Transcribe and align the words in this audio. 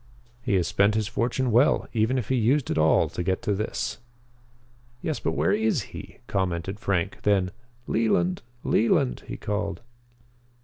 He 0.41 0.55
has 0.55 0.67
spent 0.67 0.95
his 0.95 1.07
fortune 1.07 1.51
well, 1.51 1.87
even 1.93 2.17
if 2.17 2.29
he 2.29 2.35
used 2.35 2.71
it 2.71 2.77
all 2.79 3.07
to 3.09 3.21
get 3.21 3.43
to 3.43 3.53
this." 3.53 3.99
"Yes, 5.03 5.19
but 5.19 5.33
where 5.33 5.51
is 5.51 5.83
he?" 5.93 6.17
commented 6.25 6.79
Frank. 6.79 7.19
Then: 7.21 7.51
"Leland! 7.85 8.41
Leland!" 8.63 9.21
he 9.27 9.37
called. 9.37 9.81